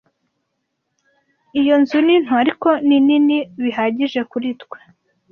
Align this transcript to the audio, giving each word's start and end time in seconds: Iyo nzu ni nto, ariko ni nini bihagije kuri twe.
Iyo 1.59 1.75
nzu 1.81 1.97
ni 2.05 2.15
nto, 2.23 2.33
ariko 2.43 2.67
ni 2.87 2.97
nini 3.05 3.37
bihagije 3.63 4.19
kuri 4.31 4.49
twe. 4.61 4.79